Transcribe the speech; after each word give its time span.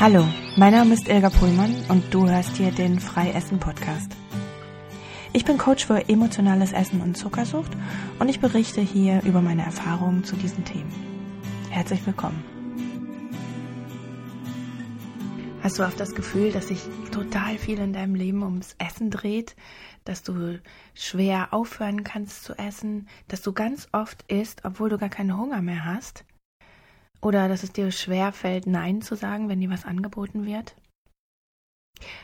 Hallo, 0.00 0.24
mein 0.54 0.74
Name 0.74 0.94
ist 0.94 1.08
Ilga 1.08 1.28
Pullmann 1.28 1.74
und 1.88 2.14
du 2.14 2.28
hörst 2.28 2.56
hier 2.56 2.70
den 2.70 3.00
Freiessen 3.00 3.58
Podcast. 3.58 4.12
Ich 5.32 5.44
bin 5.44 5.58
Coach 5.58 5.86
für 5.86 6.08
emotionales 6.08 6.72
Essen 6.72 7.00
und 7.00 7.16
Zuckersucht 7.16 7.72
und 8.20 8.28
ich 8.28 8.38
berichte 8.38 8.80
hier 8.80 9.20
über 9.24 9.40
meine 9.40 9.64
Erfahrungen 9.64 10.22
zu 10.22 10.36
diesen 10.36 10.64
Themen. 10.64 10.92
Herzlich 11.70 12.06
willkommen. 12.06 12.44
Hast 15.64 15.80
du 15.80 15.82
oft 15.82 15.98
das 15.98 16.14
Gefühl, 16.14 16.52
dass 16.52 16.68
sich 16.68 16.82
total 17.10 17.58
viel 17.58 17.80
in 17.80 17.92
deinem 17.92 18.14
Leben 18.14 18.44
ums 18.44 18.76
Essen 18.78 19.10
dreht, 19.10 19.56
dass 20.04 20.22
du 20.22 20.60
schwer 20.94 21.48
aufhören 21.50 22.04
kannst 22.04 22.44
zu 22.44 22.56
essen, 22.56 23.08
dass 23.26 23.42
du 23.42 23.52
ganz 23.52 23.88
oft 23.90 24.22
isst, 24.30 24.64
obwohl 24.64 24.90
du 24.90 24.96
gar 24.98 25.08
keinen 25.08 25.36
Hunger 25.36 25.60
mehr 25.60 25.84
hast? 25.84 26.24
Oder 27.20 27.48
dass 27.48 27.62
es 27.62 27.72
dir 27.72 27.90
schwer 27.90 28.32
fällt, 28.32 28.66
Nein 28.66 29.02
zu 29.02 29.16
sagen, 29.16 29.48
wenn 29.48 29.60
dir 29.60 29.70
was 29.70 29.84
angeboten 29.84 30.46
wird? 30.46 30.76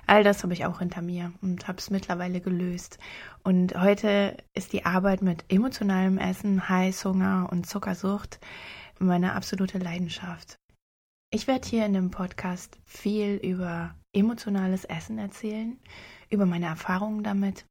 All 0.07 0.23
das 0.23 0.43
habe 0.43 0.53
ich 0.53 0.67
auch 0.67 0.79
hinter 0.79 1.03
mir 1.03 1.33
und 1.43 1.67
habe 1.67 1.79
es 1.79 1.91
mittlerweile 1.91 2.41
gelöst. 2.41 2.99
Und 3.43 3.75
heute 3.75 4.37
ist 4.55 4.73
die 4.73 4.85
Arbeit 4.87 5.21
mit 5.23 5.45
emotionalem 5.49 6.19
Essen, 6.19 6.69
Heißhunger 6.69 7.49
und 7.51 7.67
Zuckersucht 7.67 8.39
meine 9.01 9.35
absolute 9.35 9.79
Leidenschaft. 9.79 10.57
Ich 11.33 11.49
werde 11.49 11.69
hier 11.69 11.85
in 11.85 11.95
dem 11.95 12.13
Podcast 12.13 12.79
viel 12.85 13.37
über 13.37 13.97
emotionales 14.15 14.85
Essen 14.85 15.19
erzählen, 15.19 15.81
über 16.31 16.47
meine 16.47 16.67
Erfahrungen 16.67 17.25
damit, 17.25 17.67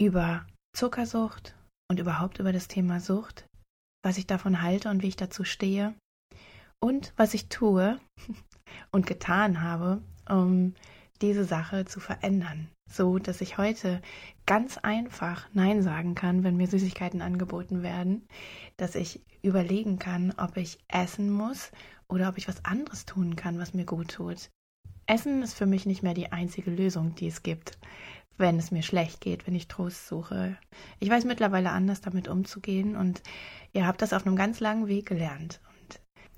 über 0.00 0.44
Zuckersucht 0.74 1.54
und 1.88 2.00
überhaupt 2.00 2.40
über 2.40 2.52
das 2.52 2.66
Thema 2.66 2.98
Sucht, 2.98 3.46
was 4.02 4.18
ich 4.18 4.26
davon 4.26 4.60
halte 4.60 4.90
und 4.90 5.04
wie 5.04 5.08
ich 5.08 5.16
dazu 5.16 5.44
stehe 5.44 5.94
und 6.80 7.12
was 7.16 7.34
ich 7.34 7.48
tue 7.48 7.98
und 8.90 9.06
getan 9.06 9.62
habe, 9.62 10.02
um 10.28 10.74
diese 11.20 11.44
Sache 11.44 11.84
zu 11.84 12.00
verändern, 12.00 12.68
so 12.88 13.18
dass 13.18 13.40
ich 13.40 13.58
heute 13.58 14.00
ganz 14.46 14.78
einfach 14.78 15.48
Nein 15.52 15.82
sagen 15.82 16.14
kann, 16.14 16.44
wenn 16.44 16.56
mir 16.56 16.68
Süßigkeiten 16.68 17.22
angeboten 17.22 17.82
werden, 17.82 18.26
dass 18.76 18.94
ich 18.94 19.20
überlegen 19.42 19.98
kann, 19.98 20.32
ob 20.36 20.56
ich 20.56 20.78
essen 20.88 21.30
muss 21.30 21.70
oder 22.08 22.28
ob 22.28 22.38
ich 22.38 22.48
was 22.48 22.64
anderes 22.64 23.04
tun 23.04 23.36
kann, 23.36 23.58
was 23.58 23.74
mir 23.74 23.84
gut 23.84 24.12
tut. 24.12 24.50
Essen 25.06 25.42
ist 25.42 25.54
für 25.54 25.66
mich 25.66 25.86
nicht 25.86 26.02
mehr 26.02 26.14
die 26.14 26.32
einzige 26.32 26.70
Lösung, 26.70 27.14
die 27.14 27.28
es 27.28 27.42
gibt, 27.42 27.78
wenn 28.36 28.58
es 28.58 28.70
mir 28.70 28.82
schlecht 28.82 29.20
geht, 29.20 29.46
wenn 29.46 29.54
ich 29.54 29.66
Trost 29.66 30.06
suche. 30.06 30.56
Ich 31.00 31.10
weiß 31.10 31.24
mittlerweile 31.24 31.70
anders 31.70 32.00
damit 32.00 32.28
umzugehen 32.28 32.94
und 32.94 33.22
ihr 33.72 33.86
habt 33.86 34.02
das 34.02 34.12
auf 34.12 34.26
einem 34.26 34.36
ganz 34.36 34.60
langen 34.60 34.86
Weg 34.86 35.06
gelernt. 35.06 35.60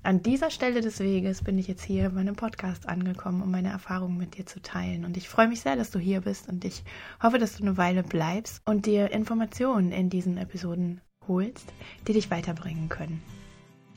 An 0.03 0.23
dieser 0.23 0.49
Stelle 0.49 0.81
des 0.81 0.99
Weges 0.99 1.43
bin 1.43 1.59
ich 1.59 1.67
jetzt 1.67 1.83
hier 1.83 2.07
in 2.07 2.15
meinem 2.15 2.35
Podcast 2.35 2.89
angekommen, 2.89 3.43
um 3.43 3.51
meine 3.51 3.69
Erfahrungen 3.69 4.17
mit 4.17 4.35
dir 4.35 4.47
zu 4.47 4.59
teilen. 4.59 5.05
Und 5.05 5.15
ich 5.15 5.29
freue 5.29 5.47
mich 5.47 5.61
sehr, 5.61 5.75
dass 5.75 5.91
du 5.91 5.99
hier 5.99 6.21
bist 6.21 6.49
und 6.49 6.65
ich 6.65 6.83
hoffe, 7.21 7.37
dass 7.37 7.55
du 7.55 7.63
eine 7.63 7.77
Weile 7.77 8.01
bleibst 8.01 8.63
und 8.65 8.87
dir 8.87 9.11
Informationen 9.11 9.91
in 9.91 10.09
diesen 10.09 10.37
Episoden 10.37 11.01
holst, 11.27 11.71
die 12.07 12.13
dich 12.13 12.31
weiterbringen 12.31 12.89
können. 12.89 13.21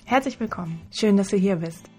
Herzlich 0.05 0.39
willkommen. 0.39 0.79
Schön, 0.91 1.17
dass 1.17 1.29
du 1.29 1.39
hier 1.39 1.57
bist. 1.57 1.94